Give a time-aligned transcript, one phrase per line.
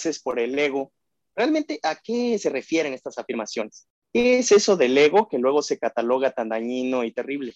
[0.00, 0.92] haces por el ego?
[1.36, 3.86] ¿Realmente a qué se refieren estas afirmaciones?
[4.12, 7.54] ¿Qué es eso del ego que luego se cataloga tan dañino y terrible?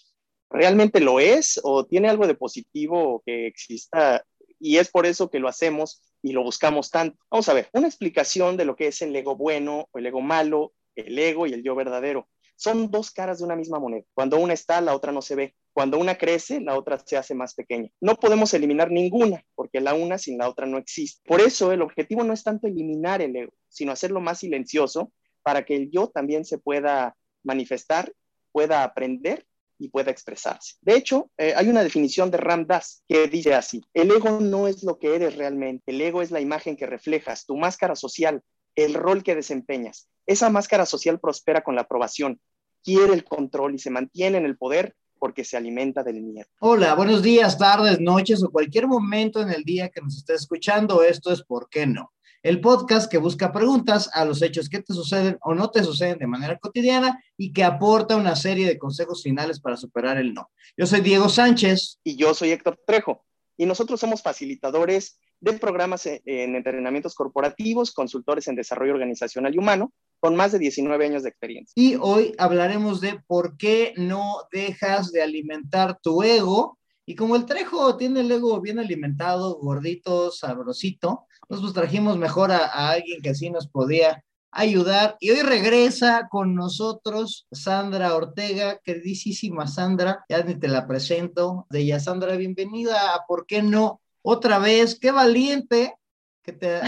[0.50, 4.24] ¿Realmente lo es o tiene algo de positivo que exista
[4.60, 7.18] y es por eso que lo hacemos y lo buscamos tanto?
[7.30, 10.20] Vamos a ver, una explicación de lo que es el ego bueno o el ego
[10.20, 12.28] malo, el ego y el yo verdadero.
[12.56, 14.04] Son dos caras de una misma moneda.
[14.14, 15.54] Cuando una está, la otra no se ve.
[15.74, 17.90] Cuando una crece, la otra se hace más pequeña.
[18.00, 21.20] No podemos eliminar ninguna, porque la una sin la otra no existe.
[21.26, 25.64] Por eso el objetivo no es tanto eliminar el ego, sino hacerlo más silencioso para
[25.64, 28.12] que el yo también se pueda manifestar,
[28.52, 30.76] pueda aprender y pueda expresarse.
[30.80, 34.68] De hecho, eh, hay una definición de Ram Dass que dice así, el ego no
[34.68, 38.42] es lo que eres realmente, el ego es la imagen que reflejas, tu máscara social,
[38.76, 40.08] el rol que desempeñas.
[40.24, 42.40] Esa máscara social prospera con la aprobación,
[42.84, 44.94] quiere el control y se mantiene en el poder
[45.24, 46.46] porque se alimenta del miedo.
[46.60, 51.02] Hola, buenos días, tardes, noches o cualquier momento en el día que nos esté escuchando.
[51.02, 52.12] Esto es ¿Por qué no?
[52.42, 56.18] El podcast que busca preguntas a los hechos que te suceden o no te suceden
[56.18, 60.50] de manera cotidiana y que aporta una serie de consejos finales para superar el no.
[60.76, 62.00] Yo soy Diego Sánchez.
[62.04, 63.24] Y yo soy Héctor Trejo.
[63.56, 69.92] Y nosotros somos facilitadores de programas en entrenamientos corporativos, consultores en desarrollo organizacional y humano,
[70.20, 71.72] con más de 19 años de experiencia.
[71.76, 76.78] Y hoy hablaremos de por qué no dejas de alimentar tu ego.
[77.06, 82.64] Y como el Trejo tiene el ego bien alimentado, gordito, sabrosito, nosotros trajimos mejor a,
[82.66, 85.16] a alguien que así nos podía ayudar.
[85.20, 91.66] Y hoy regresa con nosotros Sandra Ortega, queridísima Sandra, ya ni te la presento.
[91.70, 94.00] De ella, Sandra, bienvenida a ¿Por qué no?
[94.26, 95.94] otra vez, qué valiente
[96.42, 96.80] que te,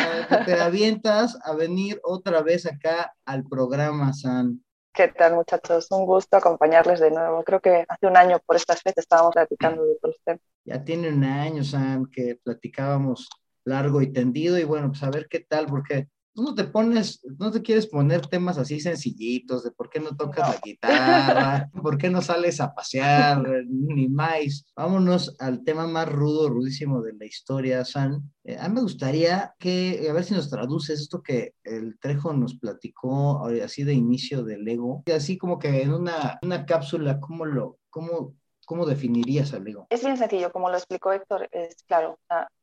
[0.47, 4.65] te avientas a venir otra vez acá al programa, San.
[4.93, 5.89] ¿Qué tal, muchachos?
[5.91, 7.45] Un gusto acompañarles de nuevo.
[7.45, 10.41] Creo que hace un año por estas fechas estábamos platicando de otros temas.
[10.65, 13.29] Ya tiene un año, San, que platicábamos
[13.65, 17.23] largo y tendido y bueno, pues a ver qué tal, porque tú no te pones,
[17.39, 21.97] no te quieres poner temas así sencillitos de por qué no tocas la guitarra, por
[21.97, 24.67] qué no sales a pasear, ni más.
[24.77, 28.31] Vámonos al tema más rudo, rudísimo de la historia, San.
[28.45, 32.35] Eh, a mí me gustaría que, a ver si nos traduces esto que el Trejo
[32.35, 37.47] nos platicó así de inicio del ego, así como que en una, una cápsula, ¿cómo
[37.47, 38.35] lo, cómo,
[38.67, 39.87] ¿Cómo definirías al ego?
[39.89, 42.19] Es bien sencillo, como lo explicó Héctor, es claro,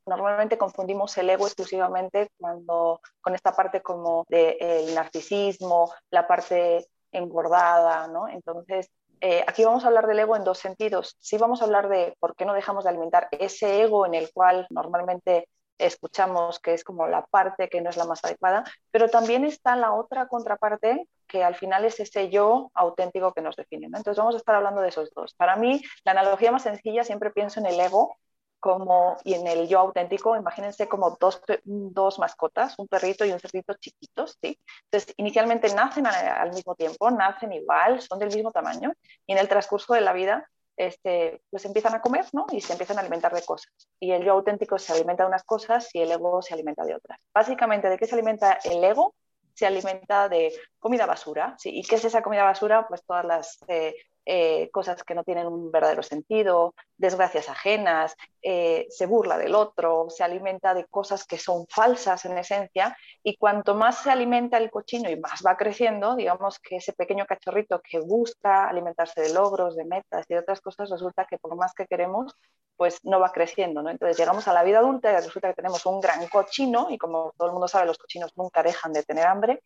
[0.06, 8.06] normalmente confundimos el ego exclusivamente cuando con esta parte como del narcisismo, la parte engordada,
[8.08, 8.28] ¿no?
[8.28, 8.90] Entonces,
[9.22, 11.16] eh, aquí vamos a hablar del ego en dos sentidos.
[11.20, 14.30] Sí vamos a hablar de por qué no dejamos de alimentar ese ego en el
[14.30, 15.48] cual normalmente
[15.78, 19.76] escuchamos que es como la parte que no es la más adecuada, pero también está
[19.76, 23.86] la otra contraparte que al final es ese yo auténtico que nos define.
[23.86, 25.34] Entonces vamos a estar hablando de esos dos.
[25.34, 28.16] Para mí, la analogía más sencilla, siempre pienso en el ego
[28.60, 33.38] como, y en el yo auténtico, imagínense como dos, dos mascotas, un perrito y un
[33.38, 34.58] cerdito chiquitos, ¿sí?
[34.84, 38.94] Entonces, inicialmente nacen al mismo tiempo, nacen igual, son del mismo tamaño,
[39.26, 42.46] y en el transcurso de la vida este, pues empiezan a comer ¿no?
[42.50, 43.72] y se empiezan a alimentar de cosas.
[44.00, 46.94] Y el yo auténtico se alimenta de unas cosas y el ego se alimenta de
[46.94, 47.18] otras.
[47.32, 49.14] Básicamente, ¿de qué se alimenta el ego?
[49.54, 51.56] Se alimenta de comida basura.
[51.64, 52.86] ¿Y qué es esa comida basura?
[52.88, 53.94] Pues todas las eh,
[54.26, 60.06] eh, cosas que no tienen un verdadero sentido, desgracias ajenas, eh, se burla del otro,
[60.08, 64.70] se alimenta de cosas que son falsas en esencia y cuanto más se alimenta el
[64.70, 69.76] cochino y más va creciendo, digamos que ese pequeño cachorrito que busca alimentarse de logros,
[69.76, 72.34] de metas y de otras cosas, resulta que por más que queremos,
[72.76, 73.90] pues no va creciendo, ¿no?
[73.90, 77.32] Entonces llegamos a la vida adulta y resulta que tenemos un gran cochino y como
[77.36, 79.62] todo el mundo sabe, los cochinos nunca dejan de tener hambre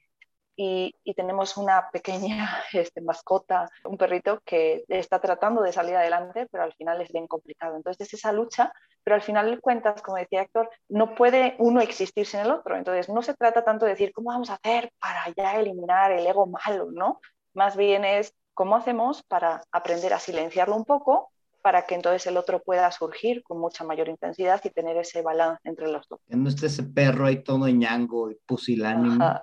[0.61, 6.65] y, tenemos una pequeña este, mascota, un perrito que está tratando de salir adelante, pero
[6.65, 7.77] al final es bien complicado.
[7.77, 8.73] Entonces es esa lucha,
[9.05, 12.77] pero al final de cuentas, como decía Héctor, no puede uno existir sin el otro.
[12.77, 16.27] Entonces no se trata tanto de decir cómo vamos a hacer para ya eliminar el
[16.27, 17.21] ego malo, ¿no?
[17.55, 21.31] Más bien es cómo hacemos para aprender a silenciarlo un poco
[21.63, 25.61] para que entonces el otro pueda surgir con mucha mayor intensidad y tener ese balance
[25.65, 26.21] entre los dos.
[26.29, 29.41] No esté ese perro ahí todo ñango y pusilánimo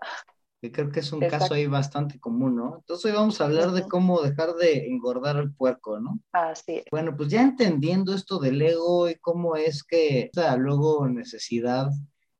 [0.71, 2.77] creo que es un caso ahí bastante común, ¿no?
[2.79, 6.19] Entonces hoy vamos a hablar de cómo dejar de engordar al puerco, ¿no?
[6.31, 11.89] Así Bueno, pues ya entendiendo esto del ego y cómo es que esa luego necesidad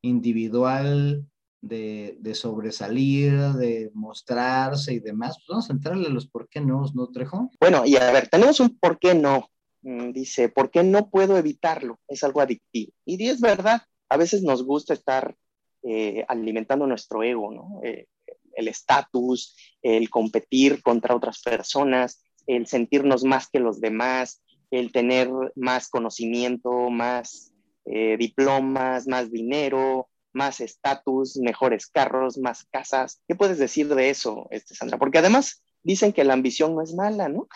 [0.01, 1.25] individual
[1.62, 6.62] de, de, sobresalir, de mostrarse y demás, pues vamos a entrarle a los por qué
[6.62, 7.50] no, ¿no, Trejo?
[7.60, 9.50] Bueno, y a ver, tenemos un por qué no.
[9.81, 12.00] Mm, dice, ¿por qué no puedo evitarlo?
[12.07, 12.92] Es algo adictivo.
[13.06, 15.36] Y es verdad, a veces nos gusta estar
[15.83, 17.80] eh, alimentando nuestro ego, ¿no?
[17.83, 18.07] Eh,
[18.56, 24.42] el estatus, el competir contra otras personas, el sentirnos más que los demás,
[24.72, 27.54] el tener más conocimiento, más
[27.86, 33.22] eh, diplomas, más dinero, más estatus, mejores carros, más casas.
[33.28, 34.98] ¿Qué puedes decir de eso, este, Sandra?
[34.98, 37.48] Porque además dicen que la ambición no es mala, ¿no?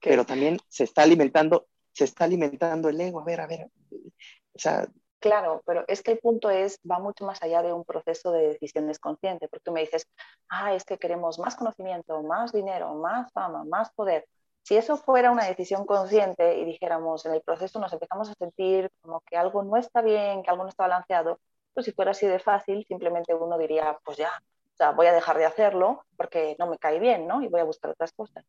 [0.00, 3.20] Pero también se está alimentando, se está alimentando el ego.
[3.20, 3.68] A ver, a ver.
[3.90, 4.88] O sea,
[5.24, 8.48] Claro, pero es que el punto es, va mucho más allá de un proceso de
[8.48, 10.06] decisiones consciente, porque tú me dices,
[10.50, 14.26] ah, es que queremos más conocimiento, más dinero, más fama, más poder.
[14.64, 18.90] Si eso fuera una decisión consciente y dijéramos en el proceso nos empezamos a sentir
[19.00, 21.40] como que algo no está bien, que algo no está balanceado,
[21.72, 25.14] pues si fuera así de fácil, simplemente uno diría, pues ya, o sea, voy a
[25.14, 27.40] dejar de hacerlo porque no me cae bien, ¿no?
[27.40, 28.44] Y voy a buscar otras cosas.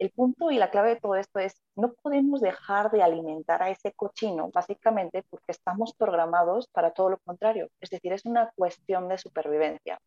[0.00, 3.68] El punto y la clave de todo esto es, no podemos dejar de alimentar a
[3.68, 7.68] ese cochino, básicamente porque estamos programados para todo lo contrario.
[7.82, 10.00] Es decir, es una cuestión de supervivencia.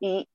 [0.00, 0.26] Y,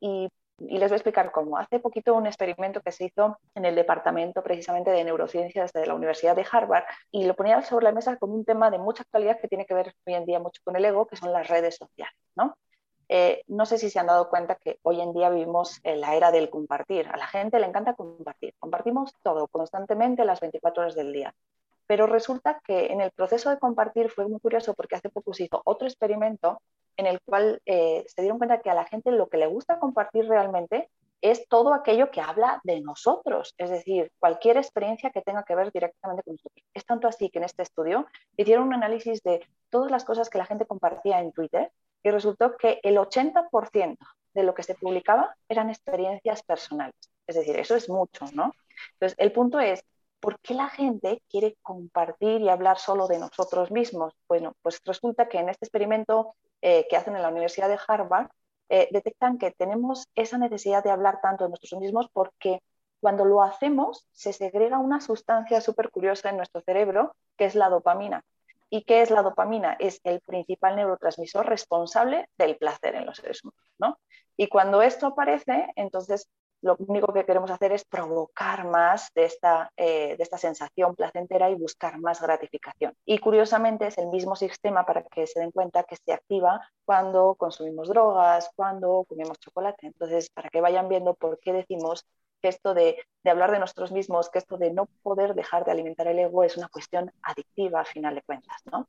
[0.59, 1.57] les voy a explicar cómo.
[1.57, 5.95] Hace poquito un experimento que se hizo en el departamento precisamente de neurociencias de la
[5.95, 9.39] Universidad de Harvard y lo ponía sobre la mesa con un tema de mucha actualidad
[9.39, 11.77] que tiene que ver hoy en día mucho con el ego, que son las redes
[11.77, 12.13] sociales.
[12.35, 12.55] ¿no?
[13.11, 16.15] Eh, no sé si se han dado cuenta que hoy en día vivimos en la
[16.15, 17.07] era del compartir.
[17.07, 18.53] A la gente le encanta compartir.
[18.59, 21.33] Compartimos todo constantemente las 24 horas del día.
[21.87, 25.45] Pero resulta que en el proceso de compartir fue muy curioso porque hace poco se
[25.45, 26.61] hizo otro experimento
[26.97, 29.79] en el cual eh, se dieron cuenta que a la gente lo que le gusta
[29.79, 30.89] compartir realmente
[31.21, 35.71] es todo aquello que habla de nosotros, es decir, cualquier experiencia que tenga que ver
[35.71, 36.63] directamente con nosotros.
[36.73, 38.05] Es tanto así que en este estudio
[38.37, 41.71] hicieron un análisis de todas las cosas que la gente compartía en Twitter
[42.03, 43.97] y resultó que el 80%
[44.33, 46.95] de lo que se publicaba eran experiencias personales.
[47.27, 48.53] Es decir, eso es mucho, ¿no?
[48.93, 49.83] Entonces, el punto es,
[50.19, 54.13] ¿por qué la gente quiere compartir y hablar solo de nosotros mismos?
[54.27, 58.29] Bueno, pues resulta que en este experimento eh, que hacen en la Universidad de Harvard,
[58.69, 62.61] eh, detectan que tenemos esa necesidad de hablar tanto de nosotros mismos porque
[62.99, 67.69] cuando lo hacemos se segrega una sustancia súper curiosa en nuestro cerebro que es la
[67.69, 68.23] dopamina.
[68.69, 69.75] ¿Y qué es la dopamina?
[69.79, 73.59] Es el principal neurotransmisor responsable del placer en los seres humanos.
[73.79, 73.99] ¿no?
[74.37, 76.29] Y cuando esto aparece, entonces
[76.61, 81.49] lo único que queremos hacer es provocar más de esta, eh, de esta sensación placentera
[81.49, 82.93] y buscar más gratificación.
[83.05, 87.35] Y curiosamente es el mismo sistema para que se den cuenta que se activa cuando
[87.35, 89.87] consumimos drogas, cuando comemos chocolate.
[89.87, 92.05] Entonces, para que vayan viendo por qué decimos
[92.41, 96.07] que esto de, hablar de nosotros mismos, que esto de no poder dejar de alimentar
[96.07, 98.61] el ego es una cuestión adictiva a final de cuentas.
[98.71, 98.87] ¿no?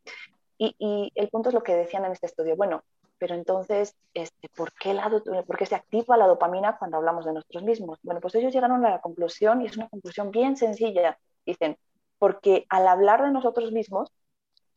[0.58, 2.56] Y, el punto es lo que decían en este estudio.
[2.56, 2.82] Bueno,
[3.18, 4.98] pero entonces, este, ¿por, qué
[5.46, 7.98] ¿por qué se activa la dopamina cuando hablamos de nosotros mismos?
[8.02, 11.18] Bueno, pues ellos llegaron a la conclusión, y es una conclusión bien sencilla.
[11.44, 11.76] Dicen,
[12.18, 14.10] porque al hablar de nosotros mismos,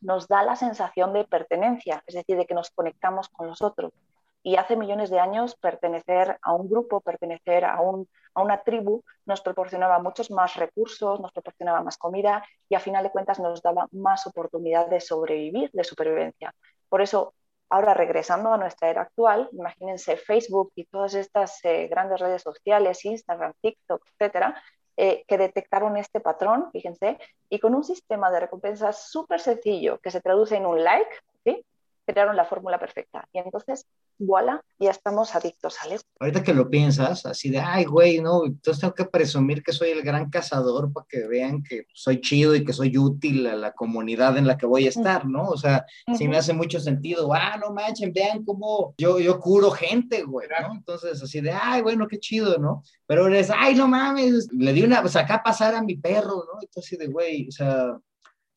[0.01, 3.93] nos da la sensación de pertenencia, es decir, de que nos conectamos con los otros
[4.44, 9.04] y hace millones de años pertenecer a un grupo, pertenecer a, un, a, una tribu
[9.25, 13.62] nos proporcionaba muchos más recursos, nos proporcionaba más comida y a final de cuentas nos
[13.62, 16.54] daba más oportunidad de sobrevivir, de supervivencia.
[16.90, 17.34] Por eso,
[17.69, 23.04] ahora regresando a nuestra era actual, imagínense Facebook y todas estas eh, grandes redes sociales,
[23.06, 24.62] Instagram, TikTok, etcétera,
[24.98, 27.18] eh, que detectaron este patrón, fíjense,
[27.50, 31.09] y con un sistema de recompensas súper sencillo que se traduce en un like,
[31.44, 31.66] ¿sí?
[32.06, 33.28] crearon la fórmula perfecta.
[33.31, 33.88] Y entonces,
[34.19, 38.81] voilà, ya estamos adictos al Ahorita que lo piensas, así de, ay, güey, no, entonces
[38.81, 42.63] tengo que presumir que soy el gran cazador para que vean que soy chido y
[42.63, 45.47] que soy útil a la comunidad en la que voy a estar, ¿no?
[45.49, 45.85] O sea,
[46.17, 50.47] sí me hace mucho sentido, ah, no manchen, vean cómo yo, yo curo gente, güey,
[50.47, 50.73] ¿no?
[50.75, 52.83] Entonces, así de, ay, bueno, qué chido, ¿no?
[53.05, 56.59] Pero eres, ay, no mames, le di una, pues acá pasar a mi perro, ¿no?
[56.61, 57.97] Entonces, de, güey, o sea,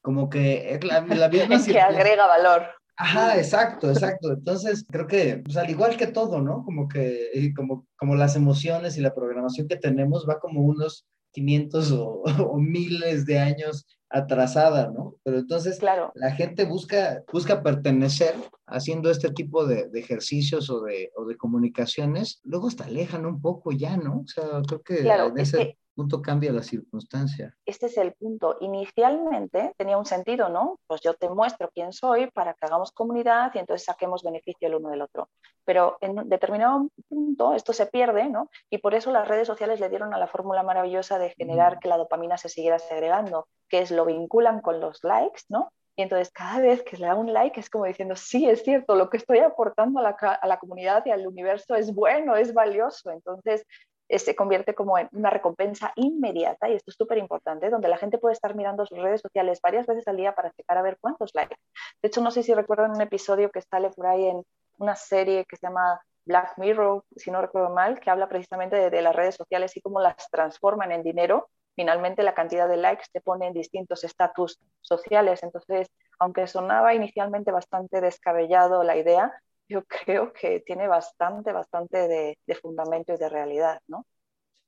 [0.00, 1.56] como que la, la misma...
[1.66, 2.66] que agrega valor.
[2.96, 4.32] Ajá, exacto, exacto.
[4.32, 6.64] Entonces, creo que, pues, al igual que todo, ¿no?
[6.64, 11.92] Como que, como, como las emociones y la programación que tenemos va como unos 500
[11.92, 15.16] o, o miles de años atrasada, ¿no?
[15.24, 16.12] Pero entonces claro.
[16.14, 18.34] la gente busca, busca pertenecer
[18.66, 23.40] haciendo este tipo de, de ejercicios o de, o de, comunicaciones, luego hasta alejan un
[23.40, 24.20] poco ya, ¿no?
[24.20, 27.56] O sea, creo que claro, en ese punto cambia la circunstancia.
[27.64, 28.58] Este es el punto.
[28.60, 30.78] Inicialmente tenía un sentido, ¿no?
[30.86, 34.74] Pues yo te muestro quién soy para que hagamos comunidad y entonces saquemos beneficio el
[34.74, 35.30] uno del otro.
[35.64, 38.50] Pero en determinado punto esto se pierde, ¿no?
[38.70, 41.88] Y por eso las redes sociales le dieron a la fórmula maravillosa de generar que
[41.88, 45.72] la dopamina se siguiera segregando, que es lo vinculan con los likes, ¿no?
[45.98, 48.96] Y entonces cada vez que le da un like es como diciendo, sí, es cierto,
[48.96, 52.52] lo que estoy aportando a la, a la comunidad y al universo es bueno, es
[52.52, 53.10] valioso.
[53.10, 53.64] Entonces
[54.08, 58.18] se convierte como en una recompensa inmediata, y esto es súper importante, donde la gente
[58.18, 61.34] puede estar mirando sus redes sociales varias veces al día para checar a ver cuántos
[61.34, 61.56] likes.
[62.02, 64.42] De hecho, no sé si recuerdan un episodio que sale por ahí en
[64.78, 68.90] una serie que se llama Black Mirror, si no recuerdo mal, que habla precisamente de,
[68.90, 73.04] de las redes sociales y cómo las transforman en dinero finalmente la cantidad de likes
[73.12, 75.42] te pone en distintos estatus sociales.
[75.42, 79.32] Entonces, Aunque sonaba inicialmente bastante descabellado la idea,
[79.68, 84.06] yo creo que tiene bastante, bastante de, de fundamento y de realidad, ¿no?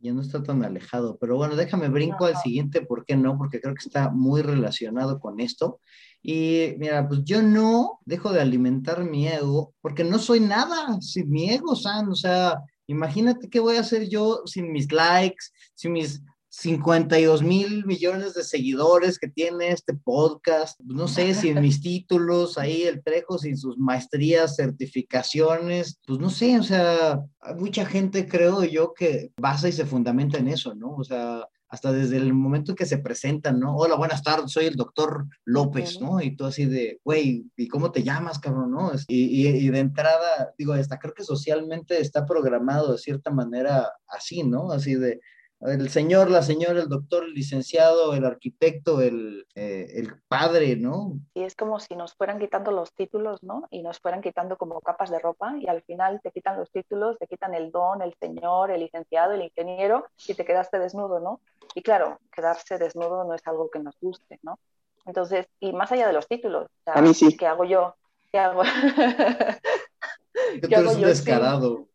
[0.00, 1.18] ya no está tan alejado.
[1.18, 3.36] Pero bueno, déjame brinco al siguiente, ¿por qué no?
[3.36, 5.80] Porque creo que está muy relacionado con esto.
[6.22, 11.30] Y mira, pues yo no dejo de alimentar mi ego porque no soy nada sin
[11.30, 12.08] mi ego, San.
[12.08, 17.84] O sea, imagínate qué voy a hacer yo sin mis likes, sin mis 52 mil
[17.84, 23.38] millones de seguidores que tiene este podcast, no sé, sin mis títulos, ahí el Trejo,
[23.38, 29.32] sin sus maestrías, certificaciones, pues no sé, o sea, hay mucha gente, creo yo, que
[29.36, 30.94] basa y se fundamenta en eso, ¿no?
[30.94, 33.76] O sea, hasta desde el momento en que se presentan, ¿no?
[33.76, 36.20] Hola, buenas tardes, soy el doctor López, ¿no?
[36.20, 38.90] Y tú así de, güey, ¿y cómo te llamas, cabrón, no?
[39.06, 44.44] Y, y, de entrada, digo, hasta creo que socialmente está programado de cierta manera así,
[44.44, 44.72] ¿no?
[44.72, 45.20] Así de,
[45.60, 51.14] el señor, la señora, el doctor, el licenciado, el arquitecto, el, eh, el, padre, ¿no?
[51.34, 53.66] Y es como si nos fueran quitando los títulos, ¿no?
[53.70, 57.18] Y nos fueran quitando como capas de ropa y al final te quitan los títulos,
[57.18, 61.40] te quitan el don, el señor, el licenciado, el ingeniero y te quedaste desnudo, ¿no?
[61.74, 64.58] Y claro, quedarse desnudo no es algo que nos guste, ¿no?
[65.06, 67.36] Entonces, y más allá de los títulos, a mí sí.
[67.36, 67.96] ¿qué hago yo?
[68.30, 68.62] ¿Qué hago?
[70.68, 71.86] ¿Qué, hago yo descarado.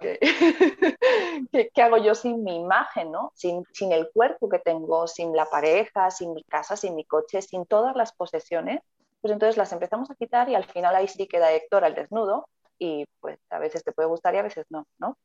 [0.00, 3.32] ¿Qué, hago yo sin mi imagen, ¿no?
[3.34, 7.42] Sin, sin el cuerpo que tengo, sin la pareja, sin mi casa, sin mi coche,
[7.42, 8.80] sin todas las posesiones?
[9.20, 12.48] Pues entonces las empezamos a quitar y al final ahí sí queda Héctor al desnudo
[12.78, 15.16] y pues a veces te puede gustar y a veces no, ¿no?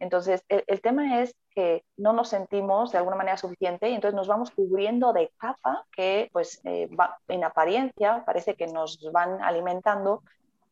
[0.00, 4.26] Entonces, el, tema es que no nos sentimos de alguna manera suficiente y entonces nos
[4.26, 6.88] vamos cubriendo de capa que, pues, eh,
[7.28, 10.22] en apariencia parece que nos van alimentando,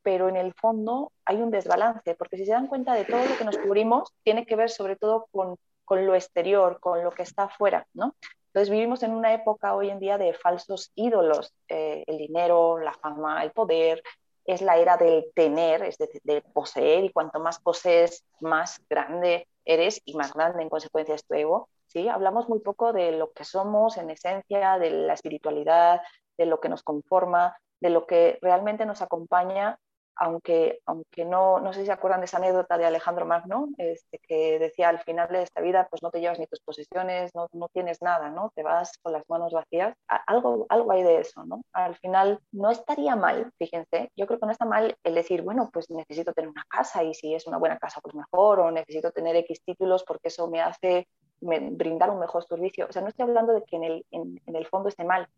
[0.02, 3.36] pero en el fondo hay un desbalance, porque si se dan cuenta de todo lo
[3.36, 7.22] que nos cubrimos, tiene que ver sobre todo con, con lo exterior, con lo que
[7.22, 8.14] está afuera, ¿no?
[8.46, 12.92] Entonces vivimos en una época hoy en día de falsos ídolos, eh, el dinero, la
[12.92, 14.02] fama, el poder,
[14.44, 19.48] es la era del tener, es decir, de poseer, y cuanto más posees, más grande
[19.64, 21.68] eres y más grande en consecuencia es tu ego.
[21.86, 22.08] ¿sí?
[22.08, 26.02] Hablamos muy poco de lo que somos en esencia, de la espiritualidad,
[26.36, 29.78] de lo que nos conforma, de lo que realmente nos acompaña
[30.16, 34.18] aunque, aunque no, no sé si se acuerdan de esa anécdota de Alejandro Magno, este,
[34.18, 37.48] que decía al final de esta vida, pues no te llevas ni tus posesiones, no,
[37.52, 38.52] no tienes nada, ¿no?
[38.54, 39.94] Te vas con las manos vacías.
[40.26, 41.62] Algo, algo hay de eso, ¿no?
[41.72, 45.70] Al final no estaría mal, fíjense, yo creo que no está mal el decir, bueno,
[45.72, 49.10] pues necesito tener una casa y si es una buena casa, pues mejor, o necesito
[49.12, 51.08] tener X títulos porque eso me hace
[51.40, 52.86] brindar un mejor servicio.
[52.88, 55.28] O sea, no estoy hablando de que en el, en, en el fondo esté mal,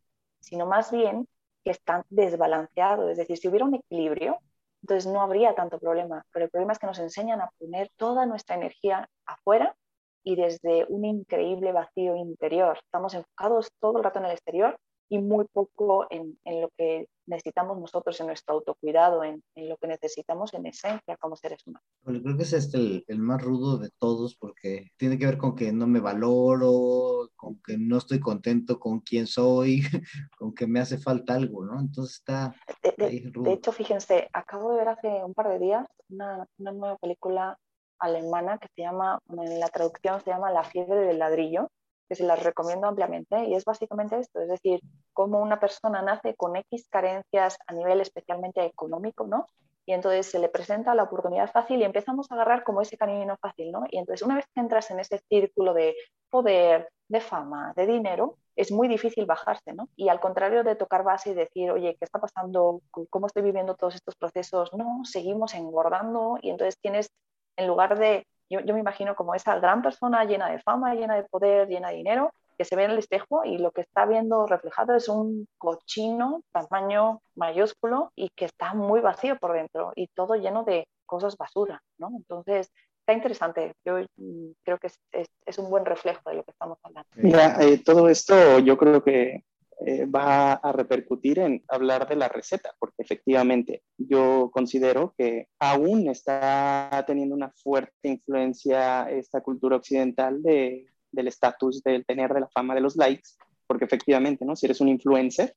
[0.40, 1.26] sino más bien
[1.64, 3.10] que están desbalanceados.
[3.10, 4.38] Es decir, si hubiera un equilibrio,
[4.84, 8.26] entonces no habría tanto problema, pero el problema es que nos enseñan a poner toda
[8.26, 9.74] nuestra energía afuera
[10.22, 12.78] y desde un increíble vacío interior.
[12.84, 14.78] Estamos enfocados todo el rato en el exterior
[15.14, 19.76] y muy poco en, en lo que necesitamos nosotros en nuestro autocuidado, en, en, lo
[19.76, 21.86] que necesitamos en esencia como seres humanos.
[22.02, 25.38] Bueno, creo que es este el, el, más rudo de todos porque tiene que ver
[25.38, 29.82] con que no me valoro, con que no estoy contento con quién soy,
[30.36, 31.78] con que me hace falta algo, ¿no?
[31.78, 32.56] Entonces está...
[32.82, 36.72] De, de, de hecho, fíjense, acabo de ver hace un par de días una, una
[36.72, 37.56] nueva película
[38.00, 41.70] alemana que se llama, en la traducción se llama La fiebre del ladrillo,
[42.08, 44.80] que se las recomiendo ampliamente y es básicamente esto, es decir,
[45.12, 49.46] cómo una persona nace con X carencias a nivel especialmente económico, ¿no?
[49.86, 53.36] Y entonces se le presenta la oportunidad fácil y empezamos a agarrar como ese camino
[53.40, 53.84] fácil, ¿no?
[53.90, 55.94] Y entonces una vez que entras en ese círculo de
[56.30, 59.88] poder, de fama, de dinero, es muy difícil bajarse, ¿no?
[59.96, 62.80] Y al contrario de tocar base y decir, oye, ¿qué está pasando?
[63.10, 64.72] ¿Cómo estoy viviendo todos estos procesos?
[64.72, 67.10] No, seguimos engordando y entonces tienes,
[67.56, 71.16] en lugar de yo, yo, me imagino como esa gran persona llena de fama, llena
[71.16, 74.06] de poder, llena de dinero, que se ve en el espejo y lo que está
[74.06, 80.08] viendo reflejado es un cochino tamaño mayúsculo y que está muy vacío por dentro y
[80.08, 82.10] todo lleno de cosas basura, ¿no?
[82.16, 82.70] Entonces,
[83.00, 83.74] está interesante.
[83.84, 87.08] Yo mm, creo que es, es, un buen reflejo de lo que estamos hablando.
[87.16, 89.44] Mira, eh, todo esto yo creo que
[89.80, 96.08] eh, va a repercutir en hablar de la receta, porque efectivamente yo considero que aún
[96.08, 102.48] está teniendo una fuerte influencia esta cultura occidental de, del estatus del tener de la
[102.48, 103.30] fama de los likes,
[103.66, 104.54] porque efectivamente, ¿no?
[104.56, 105.54] Si eres un influencer,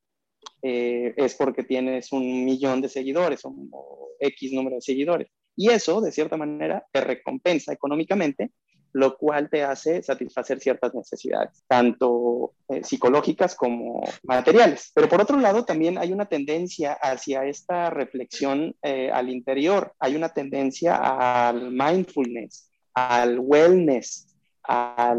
[0.61, 5.29] eh, es porque tienes un millón de seguidores o, o X número de seguidores.
[5.55, 8.51] Y eso, de cierta manera, te recompensa económicamente
[8.97, 14.91] lo cual te hace satisfacer ciertas necesidades, tanto eh, psicológicas como materiales.
[14.95, 20.15] Pero por otro lado, también hay una tendencia hacia esta reflexión eh, al interior, hay
[20.15, 24.23] una tendencia al mindfulness, al wellness,
[24.69, 25.15] a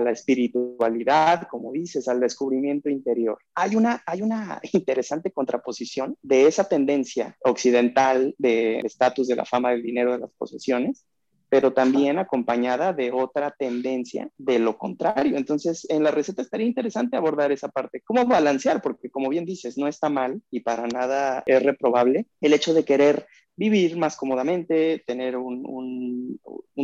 [0.00, 3.38] la espiritualidad, como dices, al descubrimiento interior.
[3.54, 9.70] Hay una, hay una interesante contraposición de esa tendencia occidental de estatus de la fama
[9.70, 11.04] del dinero de las posesiones
[11.48, 15.36] pero también acompañada de otra tendencia de lo contrario.
[15.36, 18.02] Entonces, en la receta estaría interesante abordar esa parte.
[18.04, 18.82] ¿Cómo balancear?
[18.82, 22.84] Porque como bien dices, no está mal y para nada es reprobable el hecho de
[22.84, 23.26] querer
[23.56, 26.38] vivir más cómodamente, tener un,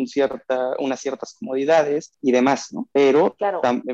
[0.06, 2.88] cierta, unas ciertas comodidades y demás, ¿no?
[2.92, 3.36] Pero,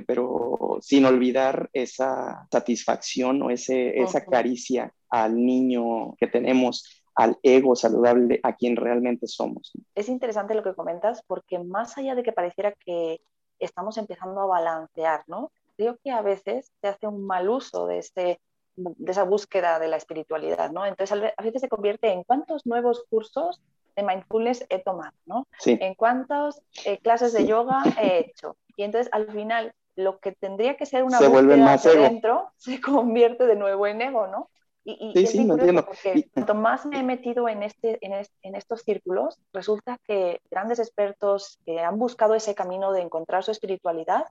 [0.06, 7.74] pero sin olvidar esa satisfacción o ese, esa caricia al niño que tenemos al ego
[7.74, 9.72] saludable a quien realmente somos.
[9.96, 13.20] Es interesante lo que comentas porque más allá de que pareciera que
[13.58, 15.50] estamos empezando a balancear, ¿no?
[15.76, 18.40] Creo que a veces se hace un mal uso de, este,
[18.76, 20.86] de esa búsqueda de la espiritualidad, ¿no?
[20.86, 23.60] Entonces a veces se convierte en cuántos nuevos cursos
[23.96, 25.48] de mindfulness he tomado, ¿no?
[25.66, 28.56] En cuántas eh, clases de yoga he hecho.
[28.76, 33.44] Y entonces al final lo que tendría que ser una búsqueda más dentro se convierte
[33.44, 34.50] de nuevo en ego, ¿no?
[34.90, 35.84] Y, sí, sí, entiendo.
[35.84, 40.78] Porque cuanto más me he metido en, este, en, en, estos círculos, resulta que grandes
[40.78, 44.24] expertos que han buscado ese camino de encontrar su espiritualidad,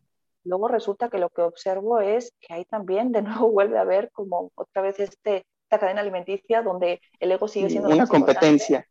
[0.44, 4.10] luego resulta que lo que observo es que ahí también de nuevo vuelve a haber
[4.12, 7.90] como otra vez este, esta cadena alimenticia donde el ego sigue siendo...
[7.90, 8.88] Una competencia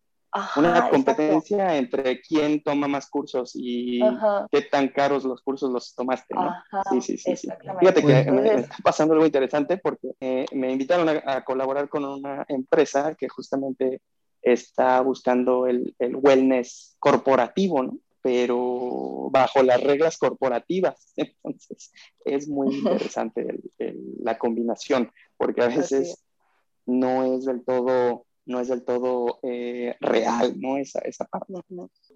[0.56, 4.00] una competencia entre quién toma más cursos y
[4.50, 6.54] qué tan caros los cursos los tomaste, ¿no?
[6.90, 7.48] sí, sí, sí, sí.
[7.80, 12.44] Fíjate que me, está pasando algo interesante porque eh, me invitaron a, colaborar con una
[12.48, 14.00] empresa que justamente
[14.42, 17.98] está buscando el, el wellness corporativo, ¿no?
[18.26, 21.12] pero bajo las reglas corporativas.
[21.16, 21.92] Entonces,
[22.24, 23.60] es muy interesante
[24.18, 26.24] la combinación, porque a veces
[26.86, 30.76] no es del todo no es del todo eh, real, ¿no?
[30.76, 31.52] Esa, esa parte.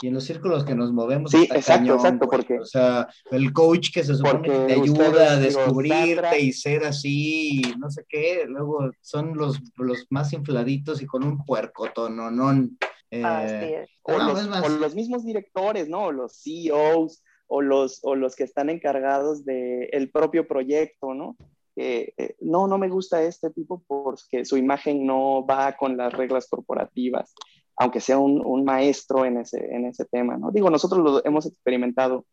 [0.00, 1.32] Y en los círculos que nos movemos.
[1.32, 2.60] Sí, exacto, exacto, porque...
[2.60, 7.62] O sea, el coach que se supone que te ayuda a descubrirte y ser así,
[7.78, 12.68] no sé qué, luego son los, los más infladitos y con un puerco tono, ¿no?
[13.10, 16.12] Eh, o, los, o, los, mismos directores, ¿no?
[16.12, 21.36] Los CEOs o los, o los que están encargados del propio proyecto, ¿no?
[21.82, 26.46] Eh, no, no me gusta este tipo porque su imagen no va con las reglas
[26.46, 27.34] corporativas,
[27.76, 30.50] aunque sea un, maestro en ese, en ese tema, ¿no?
[30.50, 32.26] Digo, nosotros lo hemos experimentado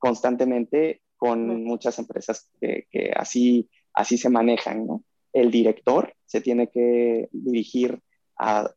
[0.00, 5.04] constantemente con muchas empresas que, así, así se manejan, ¿no?
[5.32, 8.00] El director se tiene que dirigir
[8.34, 8.74] al,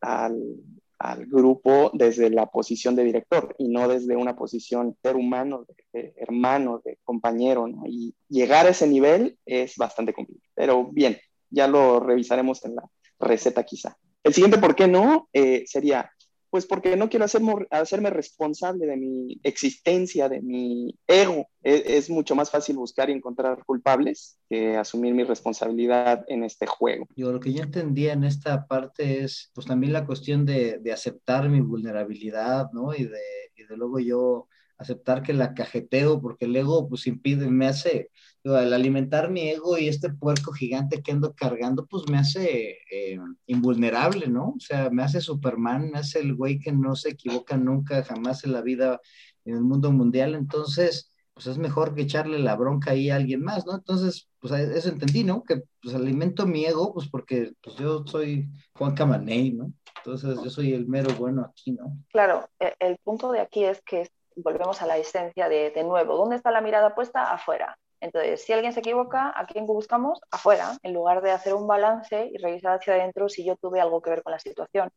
[0.99, 6.13] al grupo desde la posición de director y no desde una posición ser humano, de,
[6.17, 7.83] hermano, de compañero, ¿no?
[7.85, 10.49] Y llegar a ese nivel es bastante complicado.
[10.55, 11.17] Pero bien,
[11.49, 12.83] ya lo revisaremos en la
[13.19, 13.97] receta quizá.
[14.23, 15.27] El siguiente, ¿por qué no?
[15.33, 16.09] Eh, sería
[16.51, 21.47] pues porque no quiero hacerme, hacerme responsable de mi existencia, de mi ego.
[21.63, 26.67] E, es, mucho más fácil buscar y encontrar culpables que asumir mi responsabilidad en este
[26.67, 27.07] juego.
[27.15, 30.91] Yo lo que yo entendía en esta parte es pues también la cuestión de, de
[30.91, 32.93] aceptar mi vulnerabilidad, ¿no?
[32.93, 33.21] Y de,
[33.55, 34.49] y de luego yo
[34.81, 38.09] aceptar que la cajeteo, porque el ego pues impide, me hace,
[38.43, 43.19] al alimentar mi ego y este puerco gigante que ando cargando, pues me hace eh,
[43.47, 44.49] invulnerable, ¿no?
[44.49, 48.43] O sea, me hace Superman, me hace el güey que no se equivoca nunca, jamás
[48.43, 48.99] en la vida,
[49.45, 53.43] en el mundo mundial, entonces, pues es mejor que echarle la bronca ahí a alguien
[53.43, 53.75] más, ¿no?
[53.75, 55.43] Entonces, pues eso entendí, ¿no?
[55.43, 59.71] Que pues alimento mi ego, pues porque pues, yo soy Juan Camaney, ¿no?
[59.97, 61.95] Entonces yo soy el mero bueno aquí, ¿no?
[62.11, 66.35] Claro, e, el punto de aquí es que volvemos a la esencia de, nuevo, ¿dónde
[66.35, 67.31] está la mirada puesta?
[67.31, 67.77] Afuera.
[67.99, 70.21] Entonces, si alguien se equivoca, ¿a quién buscamos?
[70.31, 74.01] Afuera, en lugar de hacer un balance y revisar hacia adentro si yo tuve algo
[74.01, 74.89] que ver con la situación.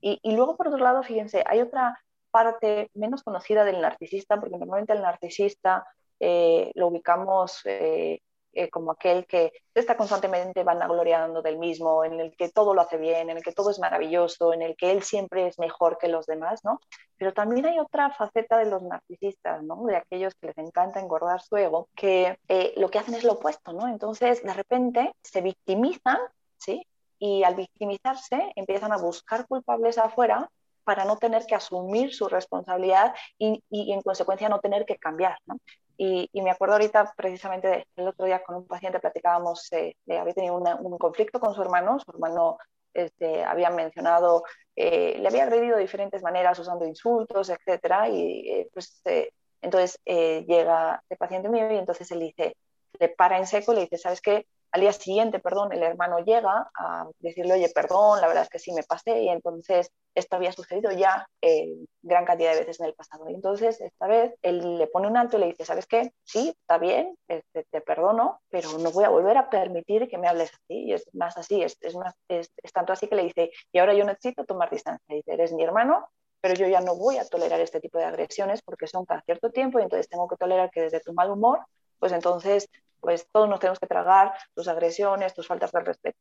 [0.00, 1.98] Y, y luego, por otro lado, fíjense, hay otra
[2.30, 5.86] parte menos conocida del narcisista, porque normalmente el narcisista
[6.24, 8.20] eh, lo ubicamos eh,
[8.52, 12.98] eh, como aquel que está constantemente vanagloriando del mismo, en el que todo lo hace
[12.98, 16.08] bien, en el que todo es maravilloso, en el que él siempre es mejor que
[16.08, 16.80] los demás, ¿no?
[17.16, 19.84] Pero también hay otra faceta de los narcisistas, ¿no?
[19.86, 23.34] De aquellos que les encanta engordar su ego, que eh, lo que hacen es lo
[23.34, 23.88] opuesto, ¿no?
[23.88, 26.18] Entonces, de repente, se victimizan,
[26.58, 26.86] ¿sí?
[27.18, 30.50] Y al victimizarse, empiezan a buscar culpables afuera
[30.84, 35.38] para no tener que asumir su responsabilidad y, y, en consecuencia no tener que cambiar.
[35.46, 35.58] ¿no?
[35.96, 40.56] Y, me acuerdo ahorita precisamente el otro día con un paciente platicábamos, eh, había tenido
[40.56, 42.58] un conflicto con su hermano, su hermano
[42.94, 44.44] este, había mencionado,
[44.76, 49.98] eh, le había agredido de diferentes maneras usando insultos, etcétera, y eh, pues eh, entonces
[50.04, 52.56] llega el paciente mío y entonces él dice,
[52.98, 54.46] le para en seco y le dice, ¿sabes qué?
[54.72, 58.58] Al día siguiente, perdón, el hermano llega a decirle, oye, perdón, la verdad es que
[58.58, 62.86] sí me pasé y entonces esto había sucedido ya eh, gran cantidad de veces en
[62.86, 63.28] el pasado.
[63.28, 66.12] Y entonces, esta vez, él le pone un alto y le dice, ¿sabes qué?
[66.24, 70.28] Sí, está bien, este, te perdono, pero no voy a volver a permitir que me
[70.28, 70.84] hables así.
[70.84, 73.78] Y es más así, es, es más, es, es tanto así que le dice, y
[73.78, 75.14] ahora yo necesito tomar distancia.
[75.14, 76.08] Dice, eres mi hermano,
[76.40, 79.50] pero yo ya no voy a tolerar este tipo de agresiones porque son cada cierto
[79.50, 81.60] tiempo y entonces tengo que tolerar que desde tu mal humor,
[81.98, 82.68] pues entonces,
[83.02, 86.18] pues todos nos tenemos que tragar tus agresiones, tus faltas de respeto.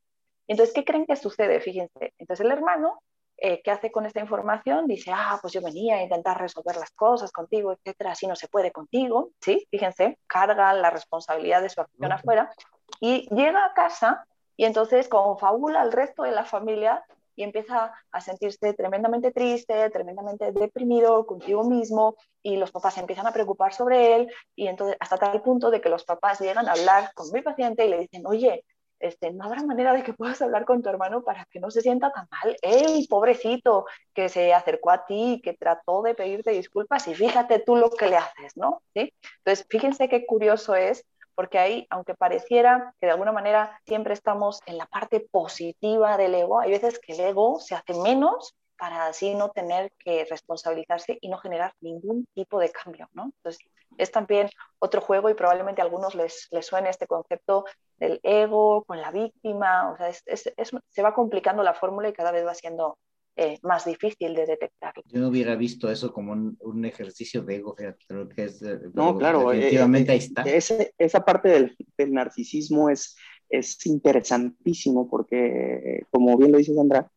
[0.48, 1.62] Entonces, ¿qué creen que sucede?
[1.62, 3.02] Fíjense, entonces el hermano,
[3.38, 4.88] eh, ¿qué hace con esta información?
[4.88, 8.48] Dice, ah, pues yo venía a intentar resolver las cosas contigo, etcétera, así no se
[8.48, 9.68] puede contigo, ¿sí?
[9.70, 12.52] Fíjense, carga la responsabilidad de su acción afuera
[13.00, 14.26] y llega a casa
[14.58, 20.52] y entonces confabula al resto de la familia y empieza a sentirse tremendamente triste, tremendamente
[20.52, 25.42] deprimido contigo mismo y los papás empiezan a preocupar sobre él y entonces hasta tal
[25.42, 28.64] punto de que los papás llegan a hablar con mi paciente y le dicen, oye,
[29.02, 31.82] este, no habrá manera de que puedas hablar con tu hermano para que no se
[31.82, 32.56] sienta tan mal.
[32.62, 37.76] Él, pobrecito, que se acercó a ti, que trató de pedirte disculpas y fíjate tú
[37.76, 38.84] lo que le haces, ¿no?
[38.94, 39.14] ¿Sí?
[39.40, 41.04] Entonces, fíjense qué curioso es
[41.36, 46.36] porque ahí, aunque pareciera que de alguna manera siempre estamos en la parte positiva del
[46.36, 51.20] ego, hay veces que el ego se hace menos para así no tener que responsabilizarse
[51.22, 53.26] y no generar ningún tipo de cambio, ¿no?
[53.26, 53.64] Entonces,
[53.98, 57.66] es también otro juego y probablemente a algunos les, les suene este concepto
[57.98, 62.44] del ego con la víctima, o sea, se va complicando la fórmula y cada vez
[62.44, 62.98] va siendo
[63.38, 64.94] eh, más difícil de detectar.
[65.06, 68.62] Yo no hubiera visto eso como un, ejercicio de ego, creo que es...
[68.62, 70.44] Eh, no, claro, eh, definitivamente ahí está.
[70.44, 73.16] esa parte del, del, narcisismo es,
[73.50, 77.10] es interesantísimo porque, como bien lo dice Sandra,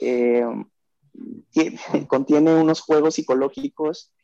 [2.08, 4.14] contiene unos juegos psicológicos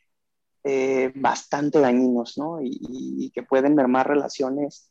[1.15, 2.63] bastante dañinos, ¿no?
[2.63, 4.91] Y, y, que pueden mermar relaciones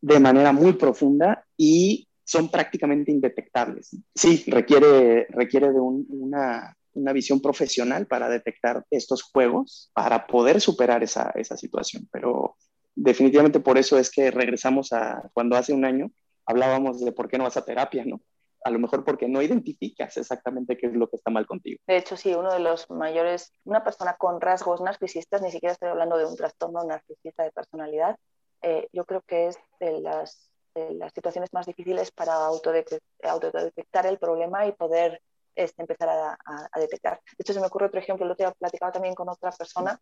[0.00, 3.96] de manera muy profunda y son prácticamente indetectables.
[4.14, 11.02] Sí, requiere, requiere de una, una, visión profesional para detectar estos juegos, para poder superar
[11.02, 12.56] esa, esa situación, pero
[12.94, 16.10] definitivamente por eso es que regresamos a cuando hace un año
[16.46, 18.20] hablábamos de por qué no vas a terapia, ¿no?
[18.64, 21.78] a lo mejor porque no identificas exactamente qué es lo que está mal contigo.
[21.86, 25.90] De hecho, sí, uno de los mayores, una persona con rasgos narcisistas, ni siquiera estoy
[25.90, 28.16] hablando de un trastorno narcisista de personalidad,
[28.62, 34.66] eh, yo creo que es de las las situaciones más difíciles para autodetectar el problema
[34.66, 35.20] y poder
[35.54, 37.20] este, empezar a, detectar.
[37.24, 40.00] De hecho, se me ocurre otro ejemplo, lo he platicado también con otra persona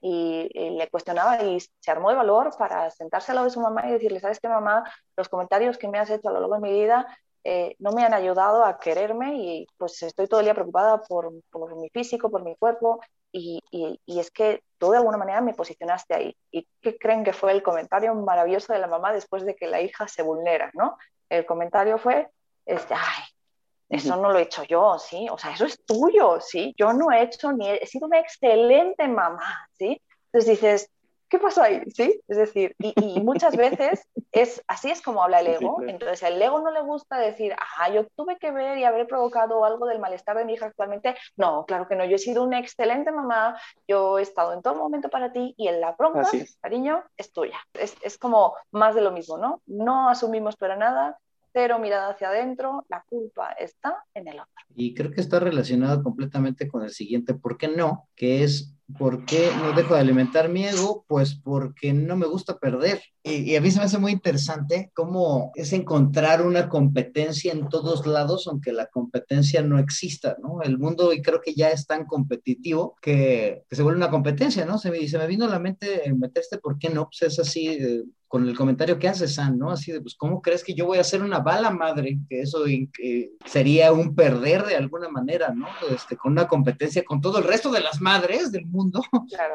[0.00, 3.88] y, le cuestionaba y se armó de valor para sentarse al lado de su mamá
[3.88, 4.84] y decirle, ¿sabes qué, mamá?
[5.16, 7.06] Los comentarios que me has hecho a lo largo de mi vida
[7.48, 11.32] eh, no me han ayudado a quererme y pues estoy todo el día preocupada por,
[11.48, 15.54] por mi físico, por mi cuerpo y, y, es que tú de alguna manera me
[15.54, 16.36] posicionaste ahí.
[16.50, 19.80] ¿Y qué creen que fue el comentario maravilloso de la mamá después de que la
[19.80, 20.98] hija se vulnera, ¿no?
[21.28, 22.28] El comentario fue,
[22.64, 23.22] este, ay,
[23.90, 25.28] eso no lo he hecho yo, ¿sí?
[25.30, 26.74] O sea, eso es tuyo, ¿sí?
[26.76, 30.02] Yo no he hecho ni he, he sido una excelente mamá, ¿sí?
[30.32, 30.90] Entonces dices,
[31.28, 31.82] ¿qué pasó ahí?
[31.94, 32.20] ¿Sí?
[32.28, 35.82] Es decir, y, muchas veces es así es como habla el ego.
[35.86, 39.64] Entonces, el ego no le gusta decir, ah, yo tuve que ver y haber provocado
[39.64, 41.16] algo del malestar de mi hija actualmente.
[41.36, 42.04] No, claro que no.
[42.04, 43.58] Yo he sido una excelente mamá,
[43.88, 46.28] yo he estado en todo momento para ti y en la bronca,
[46.60, 47.58] cariño, es tuya.
[47.74, 49.62] Es, es como más de lo mismo, ¿no?
[49.66, 51.18] No asumimos para nada
[51.56, 54.52] cero mirada hacia adentro, la culpa está en el otro.
[54.74, 58.10] Y creo que está relacionado completamente con el siguiente, ¿por qué no?
[58.14, 61.04] Que es ¿Por qué no dejo de alimentar mi ego?
[61.08, 63.02] Pues porque no me gusta perder.
[63.24, 68.06] Y, a mí se me hace muy interesante cómo es encontrar una competencia en todos
[68.06, 70.62] lados, aunque la competencia no exista, ¿no?
[70.62, 74.78] El mundo y creo que ya es tan competitivo que, se vuelve una competencia, ¿no?
[74.78, 77.08] Se me, se me vino a la mente meterte, ¿por qué no?
[77.08, 79.70] Pues es así, eh, con el comentario que hace San, ¿no?
[79.70, 82.18] Así de, pues, ¿cómo crees que yo voy a hacer una bala madre?
[82.28, 82.64] Que eso
[83.44, 85.66] sería un perder de alguna manera, ¿no?
[85.90, 88.75] Este, con una competencia con todo el resto de las madres del mundo,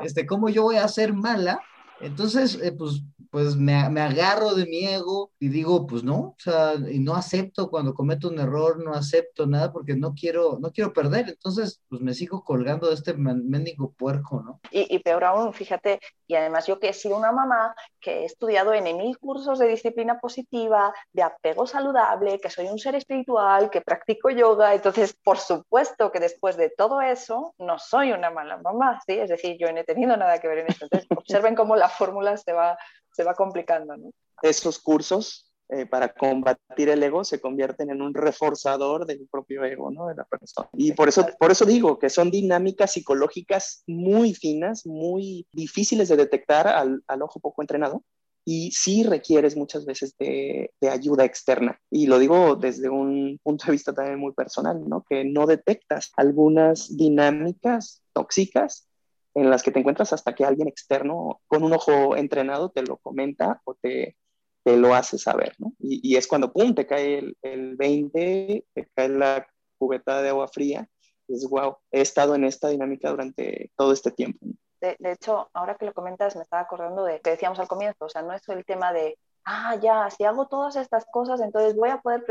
[0.02, 1.62] este, ¿cómo yo voy a ser mala?
[2.02, 6.36] Entonces, eh, pues, pues me, me, agarro de mi ego y digo, pues no, o
[6.38, 10.72] sea, y no acepto cuando cometo un error, no acepto nada porque no quiero, no
[10.72, 11.30] quiero perder.
[11.30, 14.60] Entonces, pues me sigo colgando de este mendigo puerco, ¿no?
[14.72, 18.26] Y, y, peor aún, fíjate, y además yo que he sido una mamá que he
[18.26, 23.70] estudiado en mil cursos de disciplina positiva, de apego saludable, que soy un ser espiritual,
[23.70, 28.58] que practico yoga, entonces, por supuesto que después de todo eso, no soy una mala
[28.58, 29.14] mamá, ¿sí?
[29.14, 30.86] Es decir, yo no he tenido nada que ver en esto.
[30.86, 32.78] Entonces, observen cómo la fórmula se va,
[33.12, 33.96] se va complicando.
[33.98, 34.12] ¿no?
[34.42, 39.92] Esos cursos eh, para combatir el ego se convierten en un reforzador del propio ego
[39.92, 40.08] ¿no?
[40.08, 40.70] de la persona.
[40.74, 46.18] Y por eso, por eso digo que son dinámicas psicológicas muy finas, muy difíciles de
[46.18, 48.04] detectar al, al ojo poco entrenado,
[48.46, 51.80] y sí requieres muchas veces de, ayuda externa.
[51.90, 55.04] Y lo digo desde un punto de vista también muy personal, ¿no?
[55.08, 58.88] Que no detectas algunas dinámicas tóxicas
[59.34, 62.98] en las que te encuentras hasta que alguien externo con un ojo entrenado te lo
[62.98, 64.18] comenta o te,
[64.64, 65.74] te lo hace saber, ¿no?
[65.80, 70.48] Y, es cuando, ¡pum!, te cae el, el 20, te cae la cubeta de agua
[70.48, 70.88] fría.
[71.28, 74.46] Es wow, he estado en esta dinámica durante todo este tiempo.
[74.82, 78.10] De, hecho, ahora que lo comentas, me estaba acordando de que decíamos al comienzo, o
[78.10, 81.90] sea, no es el tema de, ah, ya, si hago todas estas cosas, entonces voy
[81.90, 82.24] a poder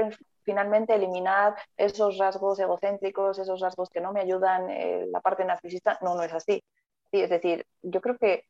[0.43, 5.97] finalmente eliminar esos rasgos egocéntricos, esos rasgos que no me ayudan, eh, la parte narcisista.
[6.03, 6.61] No, no es así.
[7.13, 8.45] Es decir, yo creo que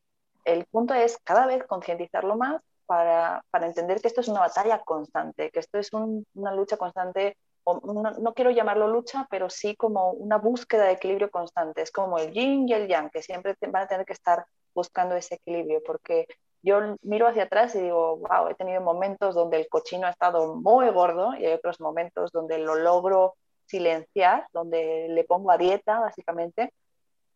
[0.44, 4.80] el punto es cada vez concientizarlo más para, para, entender que esto es una batalla
[4.80, 10.38] constante, que esto es una lucha constante no, quiero llamarlo lucha, pero sí como una
[10.38, 11.82] búsqueda de equilibrio constante.
[11.82, 14.44] Es como el yin y el yang, que siempre van a tener que estar
[14.74, 16.26] buscando ese equilibrio, porque
[16.62, 20.56] yo miro hacia atrás y digo, wow, he tenido momentos donde el cochino ha estado
[20.56, 23.34] muy gordo y hay otros momentos donde lo logro
[23.66, 26.72] silenciar, donde le pongo a dieta, básicamente,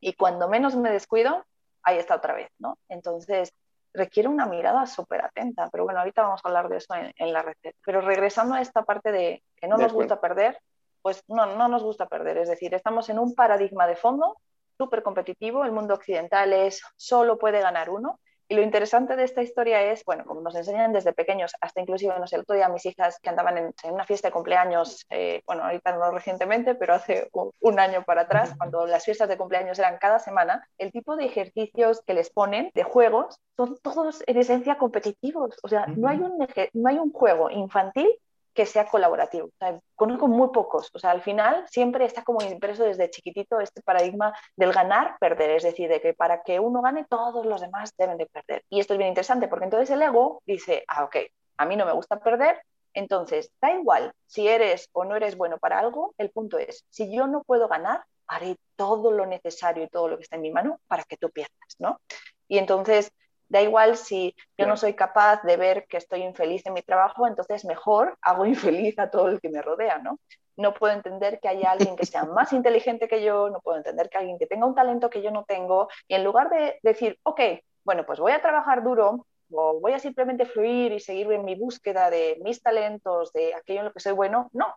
[0.05, 1.47] y cuando menos me descuido,
[1.83, 2.77] ahí está otra vez, ¿no?
[2.91, 3.55] Entonces,
[3.95, 7.41] requiere una mirada súper atenta, pero bueno, ahorita vamos a hablar de eso en, la
[7.41, 7.79] receta.
[7.83, 10.61] Pero regresando a esta parte de que no nos gusta perder,
[11.01, 14.37] pues no, no nos gusta perder, es decir, estamos en un paradigma de fondo
[14.77, 19.43] súper competitivo, el mundo occidental es solo puede ganar uno, y lo interesante de esta
[19.43, 22.69] historia es, bueno, como nos enseñan desde pequeños, hasta inclusive, no sé, el otro día
[22.69, 26.95] mis hijas que andaban en, una fiesta de cumpleaños, eh, bueno, ahorita no recientemente, pero
[26.95, 27.31] hace
[27.61, 31.25] un año para atrás, cuando las fiestas de cumpleaños eran cada semana, el tipo de
[31.25, 35.57] ejercicios que les ponen, de juegos, son todos en esencia competitivos.
[35.63, 38.09] O sea, no hay un, no hay un juego infantil
[38.55, 39.51] que sea colaborativo.
[39.97, 40.91] conozco muy pocos.
[40.95, 45.51] O sea, al final siempre está como impreso desde chiquitito este paradigma del ganar, perder.
[45.51, 48.65] Es decir, de que para que uno gane, todos los demás deben de perder.
[48.71, 51.17] Y esto es bien interesante porque entonces el ego dice, ah, ok,
[51.57, 52.61] a mí no me gusta perder,
[52.95, 57.15] entonces da igual si eres o no eres bueno para algo, el punto es, si
[57.15, 60.51] yo no puedo ganar, haré todo lo necesario y todo lo que está en mi
[60.51, 62.01] mano para que tú pierdas, ¿no?
[62.49, 63.13] Y entonces
[63.49, 67.27] Da igual si yo no soy capaz de ver que estoy infeliz en mi trabajo,
[67.27, 70.19] entonces mejor hago infeliz a todo el que me rodea, ¿no?
[70.57, 74.09] No puedo entender que haya alguien que sea más inteligente que yo, no puedo entender
[74.09, 77.19] que alguien que tenga un talento que yo no tengo, y en lugar de decir,
[77.23, 77.41] ok,
[77.85, 81.55] bueno, pues voy a trabajar duro, o voy a simplemente fluir y seguir en mi
[81.55, 84.75] búsqueda de mis talentos, de aquello en lo que soy bueno, no.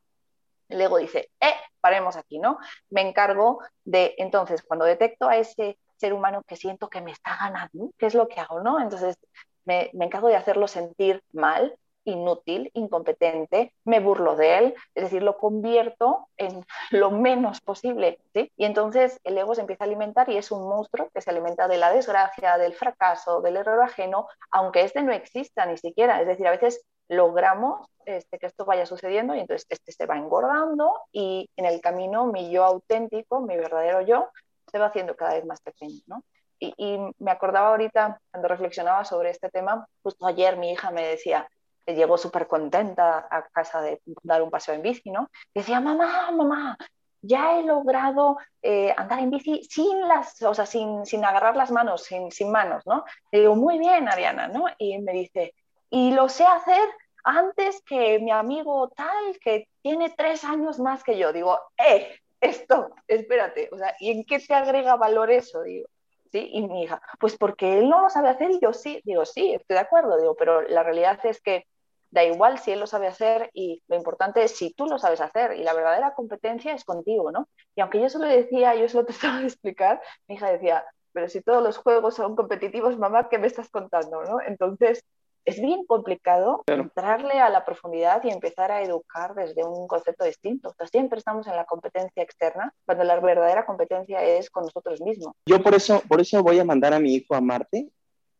[0.69, 2.59] El ego dice, eh, paremos aquí, ¿no?
[2.89, 7.37] Me encargo de, entonces, cuando detecto a ese ser humano que siento que me está
[7.39, 8.61] ganando, ¿qué es lo que hago?
[8.61, 8.79] ¿no?
[8.79, 9.17] Entonces
[9.65, 15.21] me, me encargo de hacerlo sentir mal, inútil, incompetente, me burlo de él, es decir,
[15.23, 18.51] lo convierto en lo menos posible, ¿sí?
[18.55, 21.67] Y entonces el ego se empieza a alimentar y es un monstruo que se alimenta
[21.67, 26.27] de la desgracia, del fracaso, del error ajeno, aunque este no exista ni siquiera, es
[26.27, 30.93] decir, a veces logramos este, que esto vaya sucediendo y entonces este se va engordando
[31.11, 34.29] y en el camino mi yo auténtico, mi verdadero yo,
[34.69, 36.23] se va haciendo cada vez más pequeño, ¿no?
[36.59, 41.47] Y, me acordaba ahorita, cuando reflexionaba sobre este tema, justo ayer mi hija me decía,
[41.85, 45.29] que llegó súper contenta a casa de dar un paseo en bici, ¿no?
[45.53, 46.77] decía, mamá, mamá,
[47.21, 51.71] ya he logrado eh, andar en bici sin las, o sea, sin, sin agarrar las
[51.71, 53.05] manos, sin, sin manos, ¿no?
[53.31, 54.65] Le digo, muy bien, Ariana, ¿no?
[54.77, 55.53] Y me dice,
[55.89, 56.87] y lo sé hacer
[57.23, 61.33] antes que mi amigo tal, que tiene tres años más que yo.
[61.33, 65.63] Digo, eh, esto, espérate, o sea, ¿y en qué te agrega valor eso?
[65.63, 65.87] Digo,
[66.31, 66.49] ¿sí?
[66.51, 69.53] Y mi hija, pues porque él no lo sabe hacer y yo sí, digo, sí,
[69.53, 71.65] estoy de acuerdo, digo, pero la realidad es que
[72.11, 75.21] da igual si él lo sabe hacer y lo importante es si tú lo sabes
[75.21, 77.47] hacer y la verdadera competencia es contigo, ¿no?
[77.75, 80.85] Y aunque yo se lo decía, yo solo te estaba de explicar, mi hija decía,
[81.11, 84.23] pero si todos los juegos son competitivos, mamá, ¿qué me estás contando?
[84.23, 84.39] ¿no?
[84.41, 85.03] Entonces,
[85.47, 90.75] es bien complicado entrarle a la profundidad y empezar a educar desde un concepto distinto.
[90.91, 95.33] siempre estamos en la competencia externa, cuando la verdadera competencia es con nosotros mismos.
[95.45, 97.87] Yo por eso, por eso voy a mandar a mi hijo a Marte,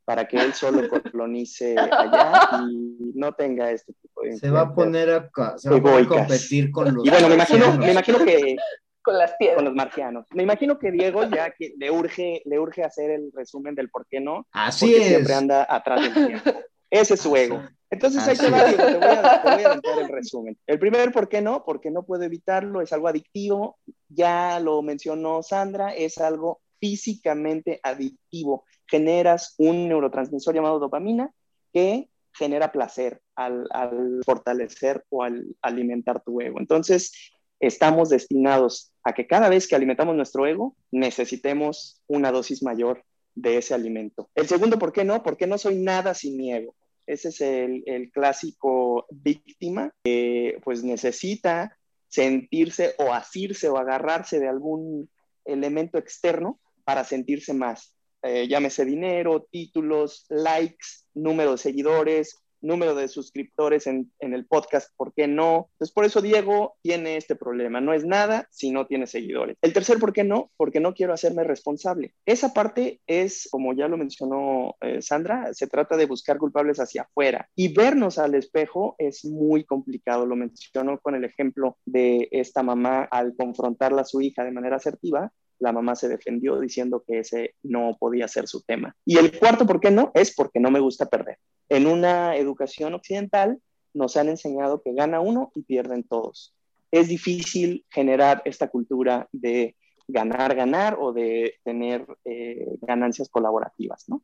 [0.04, 4.38] para que él solo colonice allá y no tenga este tipo de...
[4.38, 7.06] Se va a poner a, se va a, competir con los...
[7.06, 8.58] Y bueno, me imagino, me imagino que...
[9.02, 9.56] Con las piedras.
[9.56, 10.26] Con los marcianos.
[10.34, 14.06] Me imagino que Diego ya que le urge, le urge hacer el resumen del por
[14.06, 14.46] qué no.
[14.52, 15.08] Así es.
[15.08, 16.52] siempre anda atrás del tiempo.
[16.90, 17.62] Ese es su ego.
[17.90, 20.58] Entonces ahí te, va, te, voy a, te voy a dar el resumen.
[20.68, 21.64] El primer, ¿por qué no?
[21.64, 23.78] Porque no puedo evitarlo, es algo adictivo,
[24.10, 28.66] ya lo mencionó Sandra, es algo físicamente adictivo.
[28.88, 31.32] Generas un neurotransmisor llamado dopamina
[31.74, 36.60] que genera placer al, al fortalecer o al alimentar tu ego.
[36.60, 37.12] Entonces,
[37.60, 43.04] estamos destinados a que cada vez que alimentamos nuestro ego, necesitemos una dosis mayor
[43.38, 44.30] de ese alimento.
[44.34, 45.22] El segundo, ¿por qué no?
[45.22, 46.76] Porque no soy nada sin mi ego.
[47.06, 51.78] Ese es el, el clásico víctima que pues necesita
[52.10, 55.10] sentirse o asirse o agarrarse de algún
[55.46, 57.94] elemento externo para sentirse más.
[58.24, 65.14] Eh, llámese dinero, títulos, likes, número de seguidores, número de suscriptores en, el podcast, ¿por
[65.14, 65.70] qué no?
[65.74, 67.82] Entonces, por eso Diego tiene este problema.
[67.82, 69.58] No es nada si no tiene seguidores.
[69.62, 70.52] El tercer, ¿por qué no?
[70.58, 72.14] Porque no quiero hacerme responsable.
[72.26, 77.04] Esa parte es, como ya lo mencionó eh, Sandra, se trata de buscar culpables hacia
[77.04, 80.26] afuera y vernos al espejo es muy complicado.
[80.26, 84.78] Lo mencionó con el ejemplo de esta mamá al confrontarla a su hija de manera
[84.78, 88.96] asertiva la mamá se defendió diciendo que ese no podía ser su tema.
[89.06, 90.12] Y el cuarto, ¿por qué no?
[90.14, 91.38] Es porque no me gusta perder.
[91.70, 93.60] En una educación occidental
[93.94, 96.54] nos han enseñado que gana uno y pierden todos.
[96.92, 99.76] Es difícil generar esta cultura de
[100.08, 104.22] ganar, ganar o de tener eh, ganancias colaborativas, ¿no?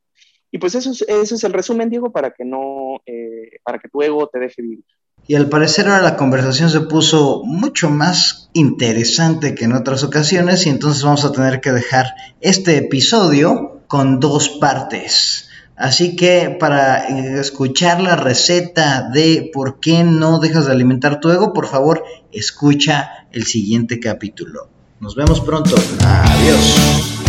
[0.52, 4.28] Y pues eso es, el resumen, Diego, para que no, eh, para que tu ego
[4.28, 4.86] te deje vivir.
[5.26, 10.66] Y al parecer ahora la conversación se puso mucho más interesante que en otras ocasiones
[10.68, 15.50] y entonces vamos a tener que dejar este episodio con dos partes.
[15.76, 17.08] Así que para
[17.40, 23.28] escuchar la receta de por qué no dejas de alimentar tu ego, por favor, escucha
[23.32, 24.68] el siguiente capítulo.
[25.00, 25.76] Nos vemos pronto.
[26.06, 27.23] Adiós.